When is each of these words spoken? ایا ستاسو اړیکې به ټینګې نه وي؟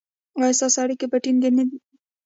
ایا 0.39 0.57
ستاسو 0.59 0.77
اړیکې 0.83 1.05
به 1.11 1.17
ټینګې 1.23 1.49
نه 1.57 1.63
وي؟ 1.67 1.77